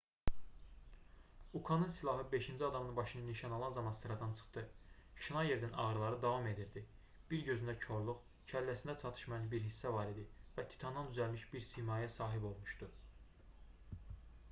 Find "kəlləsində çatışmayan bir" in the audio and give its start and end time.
8.53-9.61